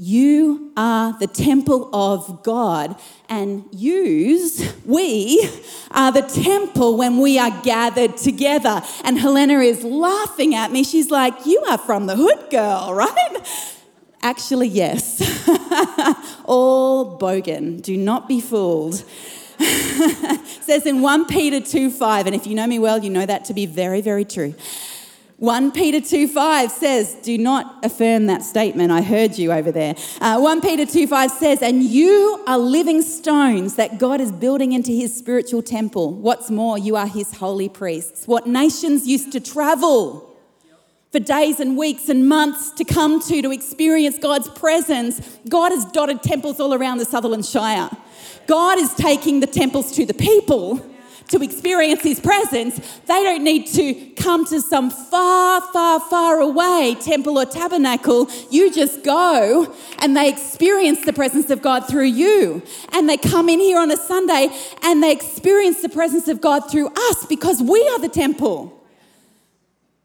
[0.00, 2.94] You are the temple of God,
[3.28, 5.50] and yous, we,
[5.90, 8.80] are the temple when we are gathered together.
[9.02, 10.84] And Helena is laughing at me.
[10.84, 13.38] She's like, You are from the hood, girl, right?
[14.22, 15.20] Actually, yes.
[16.44, 17.82] All bogan.
[17.82, 19.02] Do not be fooled.
[19.58, 23.46] says in 1 Peter 2 5, and if you know me well, you know that
[23.46, 24.54] to be very, very true.
[25.38, 28.90] 1 Peter 2 5 says, Do not affirm that statement.
[28.90, 29.94] I heard you over there.
[30.20, 34.72] Uh, 1 Peter 2 5 says, And you are living stones that God is building
[34.72, 36.12] into his spiritual temple.
[36.12, 38.26] What's more, you are his holy priests.
[38.26, 40.36] What nations used to travel
[41.12, 45.84] for days and weeks and months to come to to experience God's presence, God has
[45.84, 47.90] dotted temples all around the Sutherland Shire.
[48.48, 50.84] God is taking the temples to the people
[51.28, 56.96] to experience His presence, they don't need to come to some far, far, far away
[57.00, 58.28] temple or tabernacle.
[58.50, 62.62] You just go and they experience the presence of God through you.
[62.92, 64.48] And they come in here on a Sunday
[64.82, 68.74] and they experience the presence of God through us because we are the temple.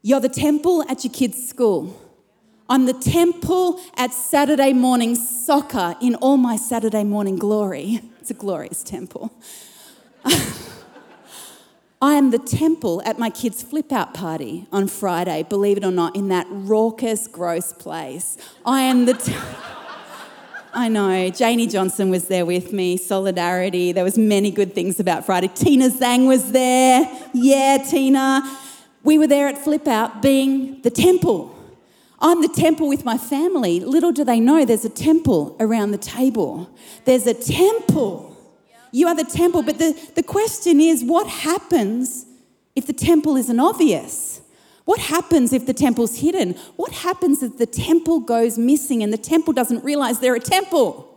[0.02, 2.00] You're the temple at your kids' school.
[2.68, 8.00] I'm the temple at Saturday morning soccer in all my Saturday morning glory.
[8.20, 9.32] It's a glorious temple.
[12.04, 15.90] I am the temple at my kids' flip out party on Friday, believe it or
[15.90, 18.36] not, in that raucous, gross place.
[18.66, 19.14] I am the.
[19.14, 19.34] T-
[20.74, 21.30] I know.
[21.30, 22.98] Janie Johnson was there with me.
[22.98, 23.92] Solidarity.
[23.92, 25.48] There was many good things about Friday.
[25.48, 27.10] Tina Zhang was there.
[27.32, 28.42] Yeah, Tina.
[29.02, 31.56] We were there at Flip Out being the temple.
[32.20, 33.80] I'm the temple with my family.
[33.80, 36.68] Little do they know there's a temple around the table.
[37.06, 38.33] There's a temple
[38.94, 39.64] you are the temple.
[39.64, 42.26] But the, the question is what happens
[42.76, 44.40] if the temple isn't obvious?
[44.84, 46.52] What happens if the temple's hidden?
[46.76, 51.10] What happens if the temple goes missing and the temple doesn't realize they're a temple?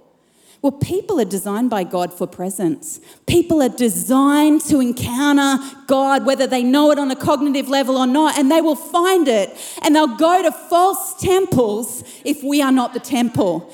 [0.63, 2.99] Well, people are designed by God for presence.
[3.27, 8.07] People are designed to encounter God, whether they know it on a cognitive level or
[8.07, 9.55] not, and they will find it.
[9.83, 13.71] And they'll go to false temples if we are not the temple.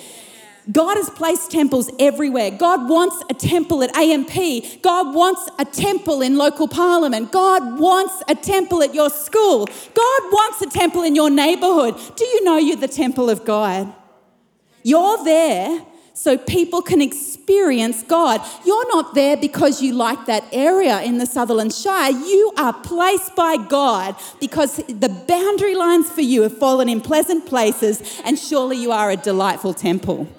[0.71, 2.51] God has placed temples everywhere.
[2.51, 4.81] God wants a temple at AMP.
[4.81, 7.31] God wants a temple in local parliament.
[7.31, 9.65] God wants a temple at your school.
[9.65, 11.95] God wants a temple in your neighborhood.
[12.15, 13.93] Do you know you're the temple of God?
[14.83, 18.39] You're there so people can experience God.
[18.65, 22.11] You're not there because you like that area in the Sutherland Shire.
[22.11, 27.47] You are placed by God because the boundary lines for you have fallen in pleasant
[27.47, 30.29] places, and surely you are a delightful temple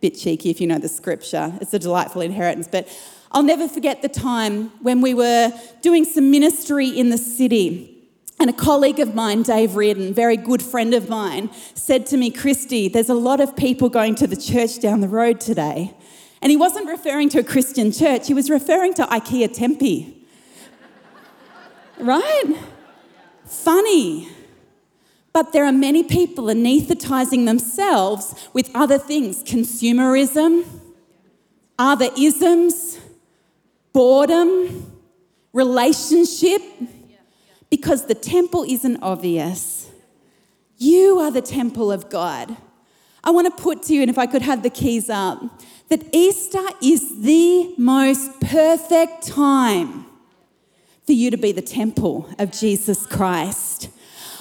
[0.00, 1.52] bit cheeky if you know the scripture.
[1.60, 2.68] It's a delightful inheritance.
[2.70, 2.88] But
[3.32, 7.92] I'll never forget the time when we were doing some ministry in the city.
[8.38, 12.30] And a colleague of mine, Dave Reardon, very good friend of mine, said to me,
[12.30, 15.94] Kristy, there's a lot of people going to the church down the road today.
[16.42, 20.26] And he wasn't referring to a Christian church, he was referring to IKEA Tempe.
[21.98, 22.56] right?
[23.46, 24.28] Funny.
[25.36, 30.64] But there are many people anaesthetizing themselves with other things consumerism,
[31.78, 32.98] other isms,
[33.92, 34.90] boredom,
[35.52, 36.62] relationship,
[37.68, 39.90] because the temple isn't obvious.
[40.78, 42.56] You are the temple of God.
[43.22, 46.02] I want to put to you, and if I could have the keys up, that
[46.14, 50.06] Easter is the most perfect time
[51.04, 53.90] for you to be the temple of Jesus Christ.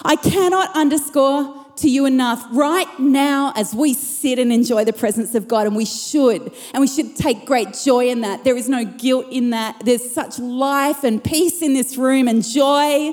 [0.06, 5.36] I cannot underscore to you enough right now as we sit and enjoy the presence
[5.36, 8.44] of God, and we should, and we should take great joy in that.
[8.44, 9.82] There is no guilt in that.
[9.84, 13.12] There's such life and peace in this room and joy.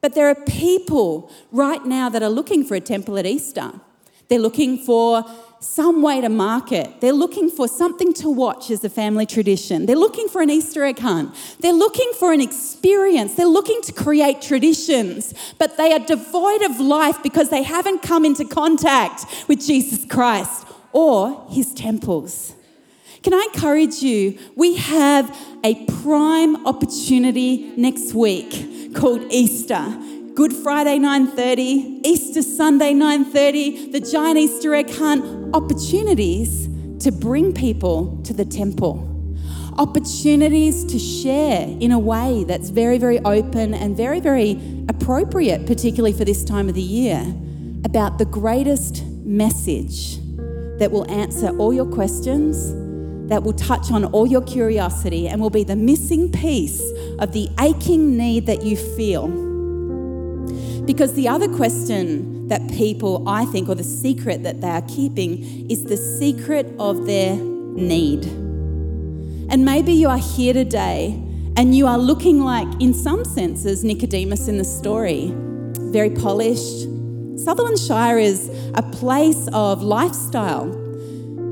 [0.00, 3.72] But there are people right now that are looking for a temple at Easter.
[4.28, 5.24] They're looking for
[5.62, 7.00] some way to market.
[7.00, 9.86] They're looking for something to watch as a family tradition.
[9.86, 11.34] They're looking for an Easter egg hunt.
[11.60, 13.34] They're looking for an experience.
[13.34, 18.24] They're looking to create traditions, but they are devoid of life because they haven't come
[18.24, 22.54] into contact with Jesus Christ or his temples.
[23.22, 24.38] Can I encourage you?
[24.56, 29.96] We have a prime opportunity next week called Easter.
[30.34, 38.18] Good Friday 9:30, Easter Sunday 9:30, the giant Easter egg hunt, opportunities to bring people
[38.24, 39.06] to the temple.
[39.76, 46.14] Opportunities to share in a way that's very very open and very very appropriate particularly
[46.14, 47.20] for this time of the year
[47.84, 50.16] about the greatest message
[50.78, 52.72] that will answer all your questions,
[53.28, 56.80] that will touch on all your curiosity and will be the missing piece
[57.18, 59.51] of the aching need that you feel
[60.84, 65.70] Because the other question that people, I think, or the secret that they are keeping
[65.70, 68.24] is the secret of their need.
[69.48, 71.12] And maybe you are here today
[71.56, 75.32] and you are looking like, in some senses, Nicodemus in the story,
[75.92, 76.88] very polished.
[77.38, 80.68] Sutherland Shire is a place of lifestyle.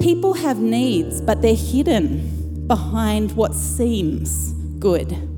[0.00, 5.29] People have needs, but they're hidden behind what seems good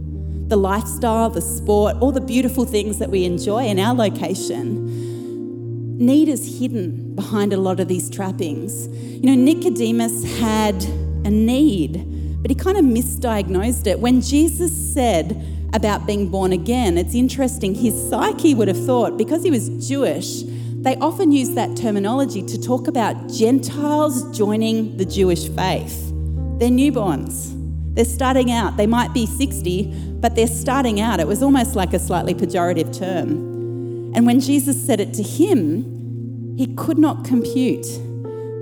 [0.48, 5.98] the lifestyle, the sport, all the beautiful things that we enjoy in our location.
[5.98, 8.88] Need is hidden behind a lot of these trappings.
[8.88, 10.82] You know, Nicodemus had
[11.24, 14.00] a need, but he kind of misdiagnosed it.
[14.00, 19.42] When Jesus said about being born again, it's interesting, his psyche would have thought, because
[19.42, 20.42] he was Jewish,
[20.82, 26.10] they often use that terminology to talk about Gentiles joining the Jewish faith.
[26.58, 27.61] They're newborns.
[27.94, 28.76] They're starting out.
[28.76, 31.20] They might be 60, but they're starting out.
[31.20, 34.12] It was almost like a slightly pejorative term.
[34.14, 37.86] And when Jesus said it to him, he could not compute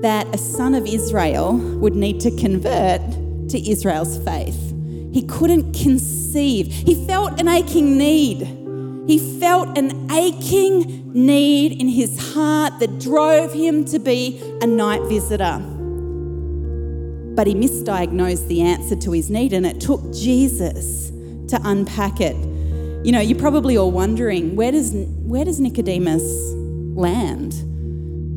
[0.02, 3.00] that a son of Israel would need to convert
[3.50, 4.74] to Israel's faith.
[5.12, 6.66] He couldn't conceive.
[6.68, 8.42] He felt an aching need.
[9.08, 15.02] He felt an aching need in his heart that drove him to be a night
[15.02, 15.60] visitor.
[17.40, 21.08] But he misdiagnosed the answer to his need, and it took Jesus
[21.48, 22.36] to unpack it.
[23.02, 26.22] You know, you're probably all wondering where does where does Nicodemus
[26.94, 27.54] land?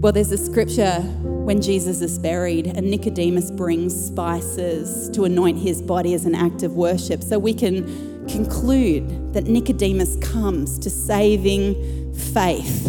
[0.01, 5.82] Well, there's a scripture when Jesus is buried and Nicodemus brings spices to anoint his
[5.82, 7.24] body as an act of worship.
[7.24, 12.86] So we can conclude that Nicodemus comes to saving faith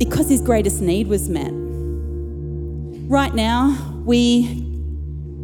[0.00, 1.61] because his greatest need was met.
[3.12, 4.44] Right now, we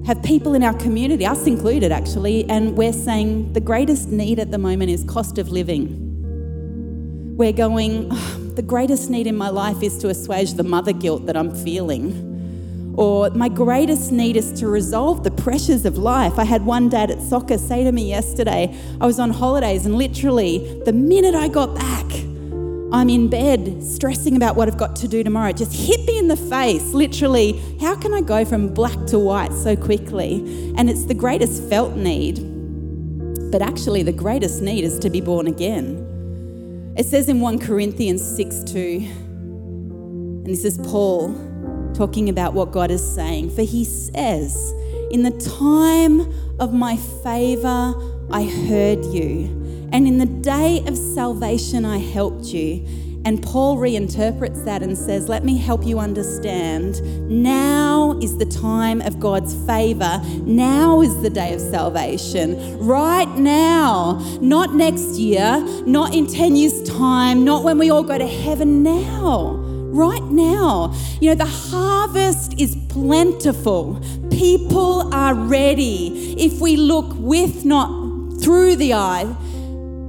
[0.07, 4.51] have people in our community, us included actually, and we're saying the greatest need at
[4.51, 7.37] the moment is cost of living.
[7.37, 11.27] We're going, oh, the greatest need in my life is to assuage the mother guilt
[11.27, 12.95] that I'm feeling.
[12.97, 16.39] Or my greatest need is to resolve the pressures of life.
[16.39, 19.95] I had one dad at soccer say to me yesterday, I was on holidays, and
[19.95, 22.07] literally, the minute I got back,
[22.91, 25.51] I'm in bed stressing about what I've got to do tomorrow.
[25.51, 27.61] It just hit me in the face, literally.
[27.81, 30.37] How can I go from black to white so quickly?
[30.77, 32.37] And it's the greatest felt need.
[33.51, 36.95] But actually, the greatest need is to be born again.
[36.97, 41.35] It says in 1 Corinthians 6 2, and this is Paul
[41.95, 43.51] talking about what God is saying.
[43.51, 44.73] For he says,
[45.11, 45.31] In the
[45.61, 46.21] time
[46.59, 47.95] of my favor,
[48.31, 52.87] I heard you and in the day of salvation, I helped you.
[53.25, 57.03] And Paul reinterprets that and says, Let me help you understand.
[57.29, 60.21] Now is the time of God's favor.
[60.45, 62.79] Now is the day of salvation.
[62.79, 64.19] Right now.
[64.41, 68.83] Not next year, not in 10 years' time, not when we all go to heaven.
[68.83, 69.57] Now.
[69.91, 70.95] Right now.
[71.21, 74.01] You know, the harvest is plentiful.
[74.31, 76.35] People are ready.
[76.39, 77.89] If we look with, not
[78.41, 79.35] through the eye,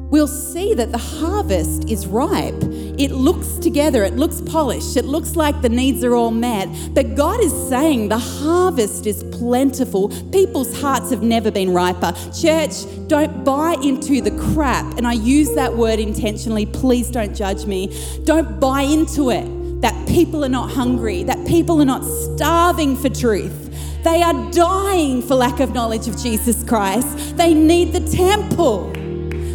[0.10, 2.55] we'll see that the harvest is ripe.
[2.97, 6.68] It looks together, it looks polished, it looks like the needs are all met.
[6.93, 10.10] But God is saying the harvest is plentiful.
[10.32, 12.14] People's hearts have never been riper.
[12.39, 12.74] Church,
[13.07, 14.97] don't buy into the crap.
[14.97, 16.66] And I use that word intentionally.
[16.66, 17.95] Please don't judge me.
[18.26, 23.07] Don't buy into it that people are not hungry, that people are not starving for
[23.07, 23.68] truth.
[24.03, 27.38] They are dying for lack of knowledge of Jesus Christ.
[27.38, 28.93] They need the temple.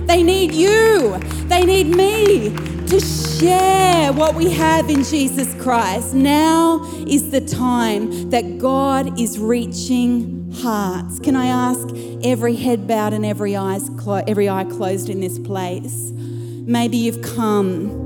[0.07, 1.19] They need you.
[1.49, 2.51] They need me
[2.87, 6.15] to share what we have in Jesus Christ.
[6.15, 11.19] Now is the time that God is reaching hearts.
[11.19, 11.89] Can I ask
[12.23, 16.13] every head bowed and every eyes clo- every eye closed in this place?
[16.15, 18.05] Maybe you've come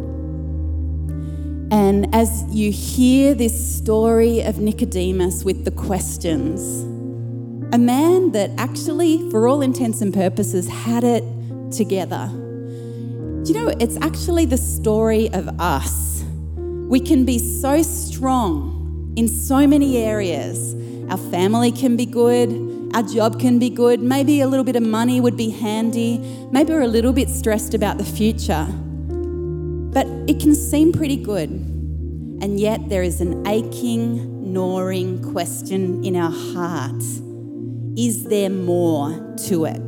[1.70, 6.82] and as you hear this story of Nicodemus with the questions,
[7.74, 11.22] a man that actually, for all intents and purposes, had it
[11.72, 12.28] together.
[12.28, 16.24] Do you know, it's actually the story of us.
[16.56, 20.74] We can be so strong in so many areas.
[21.10, 24.82] Our family can be good, our job can be good, maybe a little bit of
[24.82, 26.18] money would be handy,
[26.50, 28.66] maybe we're a little bit stressed about the future.
[29.92, 31.50] But it can seem pretty good.
[31.50, 37.02] And yet there is an aching, gnawing question in our heart
[37.96, 39.87] Is there more to it?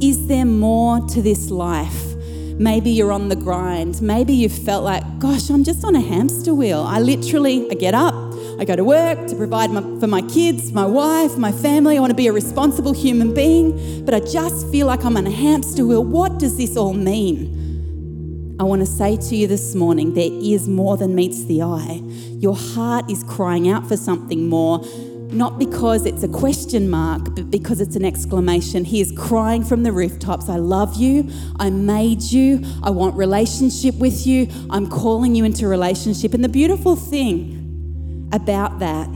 [0.00, 2.14] Is there more to this life?
[2.58, 4.00] Maybe you're on the grind.
[4.00, 6.82] Maybe you felt like, gosh, I'm just on a hamster wheel.
[6.82, 8.14] I literally, I get up,
[8.60, 11.96] I go to work to provide my, for my kids, my wife, my family.
[11.96, 15.26] I want to be a responsible human being, but I just feel like I'm on
[15.26, 16.04] a hamster wheel.
[16.04, 18.56] What does this all mean?
[18.60, 22.02] I want to say to you this morning there is more than meets the eye.
[22.38, 24.84] Your heart is crying out for something more,
[25.32, 28.84] not because it's a question mark, but because it's an exclamation.
[28.84, 31.30] He is crying from the rooftops I love you.
[31.58, 32.62] I made you.
[32.82, 34.48] I want relationship with you.
[34.70, 36.34] I'm calling you into relationship.
[36.34, 39.08] And the beautiful thing about that,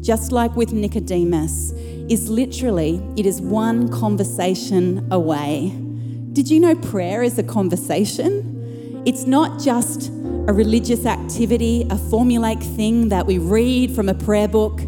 [0.00, 1.72] just like with Nicodemus,
[2.08, 5.72] is literally it is one conversation away.
[6.32, 9.02] Did you know prayer is a conversation?
[9.04, 14.48] It's not just a religious activity, a formulaic thing that we read from a prayer
[14.48, 14.80] book.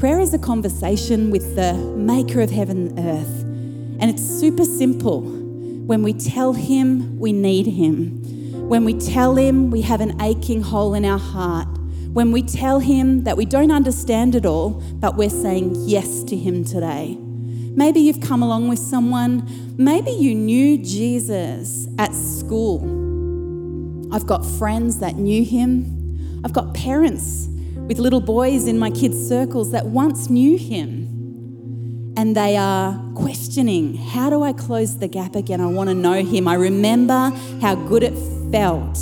[0.00, 3.42] Prayer is a conversation with the maker of heaven and earth.
[4.00, 5.20] And it's super simple.
[5.20, 8.22] When we tell him we need him,
[8.66, 11.68] when we tell him we have an aching hole in our heart,
[12.14, 14.70] when we tell him that we don't understand it all,
[15.00, 17.18] but we're saying yes to him today.
[17.20, 19.46] Maybe you've come along with someone,
[19.76, 22.80] maybe you knew Jesus at school
[24.10, 26.40] I've got friends that knew him.
[26.42, 27.49] I've got parents
[27.90, 32.14] with little boys in my kids' circles that once knew him.
[32.16, 35.60] And they are questioning, how do I close the gap again?
[35.60, 36.46] I want to know him.
[36.46, 38.14] I remember how good it
[38.52, 38.94] felt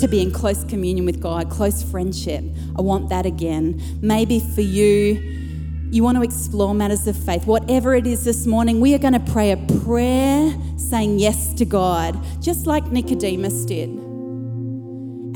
[0.00, 2.42] to be in close communion with God, close friendship.
[2.76, 3.80] I want that again.
[4.02, 5.20] Maybe for you,
[5.92, 9.12] you want to explore matters of faith, whatever it is this morning, we are going
[9.12, 14.05] to pray a prayer saying yes to God, just like Nicodemus did.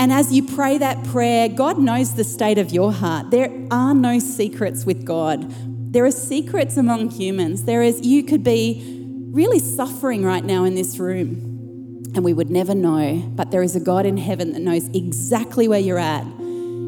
[0.01, 3.31] And as you pray that prayer, God knows the state of your heart.
[3.31, 5.47] There are no secrets with God.
[5.93, 7.65] There are secrets among humans.
[7.65, 12.51] There is you could be really suffering right now in this room and we would
[12.51, 16.25] never know, but there is a God in heaven that knows exactly where you're at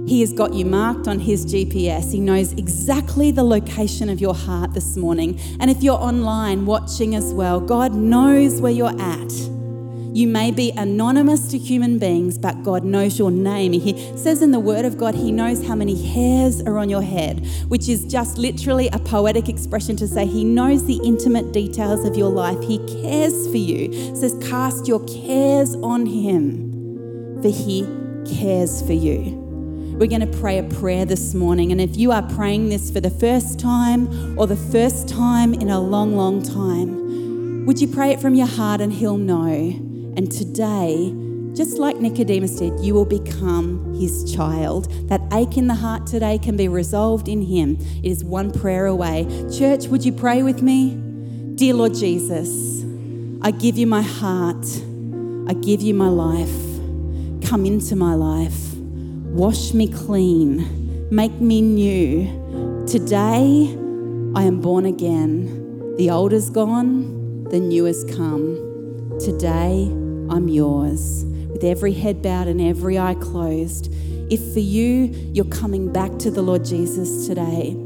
[0.07, 2.11] he has got you marked on His GPS.
[2.11, 5.39] He knows exactly the location of your heart this morning.
[5.61, 9.62] And if you're online watching as well, God knows where you're at.
[10.15, 13.73] You may be anonymous to human beings, but God knows your name.
[13.73, 17.01] He says in the Word of God, He knows how many hairs are on your
[17.01, 22.05] head, which is just literally a poetic expression to say He knows the intimate details
[22.05, 22.63] of your life.
[22.63, 23.89] He cares for you.
[23.91, 27.87] It says, Cast your cares on Him, for He
[28.27, 29.39] cares for you.
[29.99, 31.73] We're going to pray a prayer this morning.
[31.73, 35.71] And if you are praying this for the first time or the first time in
[35.71, 39.89] a long, long time, would you pray it from your heart and He'll know?
[40.17, 41.15] And today,
[41.55, 44.91] just like Nicodemus did, you will become his child.
[45.09, 47.77] That ache in the heart today can be resolved in him.
[48.03, 49.27] It is one prayer away.
[49.57, 50.97] Church, would you pray with me?
[51.55, 52.85] Dear Lord Jesus,
[53.43, 54.67] I give you my heart.
[55.49, 56.73] I give you my life.
[57.49, 58.75] Come into my life.
[58.75, 62.85] Wash me clean, make me new.
[62.87, 63.77] Today
[64.35, 65.97] I am born again.
[65.97, 69.19] The old is gone, the new has come.
[69.19, 70.02] Today
[70.33, 71.25] I'm yours.
[71.27, 73.93] With every head bowed and every eye closed.
[74.33, 77.77] If for you, you're coming back to the Lord Jesus today,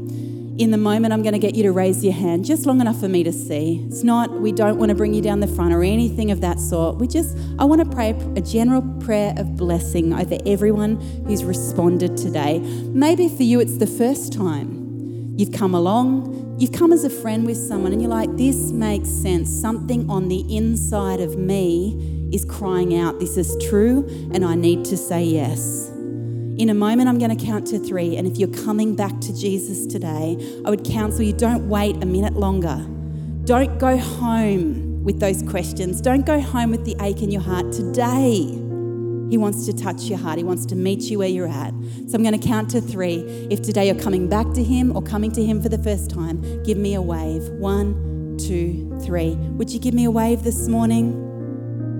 [0.57, 3.01] in the moment, I'm going to get you to raise your hand just long enough
[3.01, 3.85] for me to see.
[3.87, 6.61] It's not, we don't want to bring you down the front or anything of that
[6.61, 6.95] sort.
[6.95, 12.15] We just, I want to pray a general prayer of blessing over everyone who's responded
[12.15, 12.59] today.
[12.59, 17.45] Maybe for you, it's the first time you've come along, you've come as a friend
[17.45, 19.49] with someone, and you're like, this makes sense.
[19.49, 24.85] Something on the inside of me is crying out, this is true, and I need
[24.85, 25.89] to say yes.
[26.57, 28.17] In a moment, I'm going to count to three.
[28.17, 32.05] And if you're coming back to Jesus today, I would counsel you don't wait a
[32.07, 32.83] minute longer.
[33.45, 36.01] Don't go home with those questions.
[36.01, 37.71] Don't go home with the ache in your heart.
[37.71, 38.39] Today,
[39.29, 40.39] He wants to touch your heart.
[40.39, 41.73] He wants to meet you where you're at.
[42.07, 43.47] So I'm going to count to three.
[43.51, 46.41] If today you're coming back to Him or coming to Him for the first time,
[46.63, 47.47] give me a wave.
[47.51, 49.35] One, two, three.
[49.35, 51.36] Would you give me a wave this morning?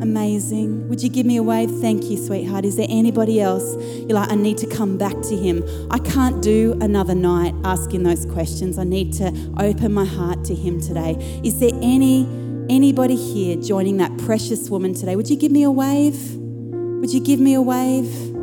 [0.01, 0.87] Amazing.
[0.89, 1.71] Would you give me a wave?
[1.81, 2.65] Thank you, sweetheart.
[2.65, 3.75] Is there anybody else?
[3.97, 5.63] You're like, I need to come back to him.
[5.89, 8.77] I can't do another night asking those questions.
[8.77, 9.27] I need to
[9.57, 11.15] open my heart to him today.
[11.43, 12.27] Is there any
[12.69, 15.15] anybody here joining that precious woman today?
[15.15, 16.35] Would you give me a wave?
[16.35, 18.35] Would you give me a wave?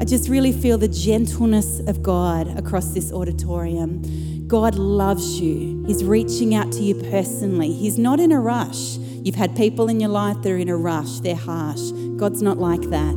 [0.00, 4.46] I just really feel the gentleness of God across this auditorium.
[4.46, 5.84] God loves you.
[5.86, 7.72] He's reaching out to you personally.
[7.72, 8.96] He's not in a rush.
[9.22, 11.90] You've had people in your life that are in a rush, they're harsh.
[12.16, 13.14] God's not like that.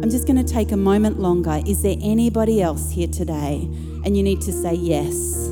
[0.00, 1.60] I'm just going to take a moment longer.
[1.66, 3.68] Is there anybody else here today?
[4.04, 5.50] And you need to say yes.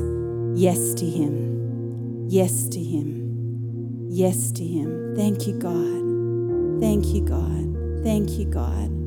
[0.55, 2.27] Yes to Him.
[2.29, 4.07] Yes to Him.
[4.09, 5.15] Yes to Him.
[5.15, 6.79] Thank you, God.
[6.79, 8.03] Thank you, God.
[8.03, 8.97] Thank you, God.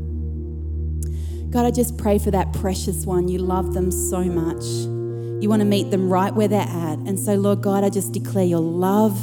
[1.50, 3.26] God, I just pray for that precious one.
[3.28, 4.62] You love them so much.
[5.42, 6.98] You want to meet them right where they're at.
[6.98, 9.18] And so, Lord God, I just declare your love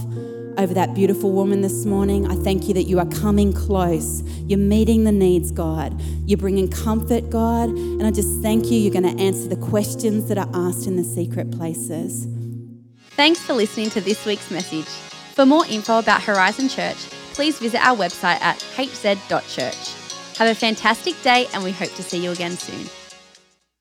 [0.58, 2.30] over that beautiful woman this morning.
[2.30, 4.22] I thank you that you are coming close.
[4.48, 6.00] You're meeting the needs, God.
[6.26, 7.70] You're bringing comfort, God.
[7.70, 8.80] And I just thank you.
[8.80, 12.28] You're going to answer the questions that are asked in the secret places.
[13.12, 14.88] Thanks for listening to this week's message.
[15.36, 16.98] For more info about Horizon Church,
[17.34, 20.38] please visit our website at hz.church.
[20.38, 22.88] Have a fantastic day, and we hope to see you again soon.